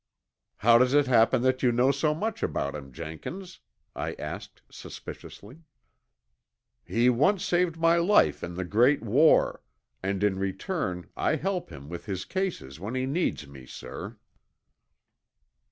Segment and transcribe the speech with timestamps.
[0.57, 3.59] "How does it happen that you know so much about him, Jenkins?"
[3.95, 5.59] I asked suspiciously.
[6.83, 9.61] "He once saved my life in the Great War,
[10.01, 14.17] and in return I help him with his cases when he needs me, sir."